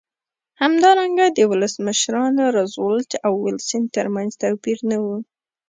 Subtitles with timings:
[0.61, 5.05] همدارنګه د ولسمشرانو روزولټ او ویلسن ترمنځ توپیر نه و.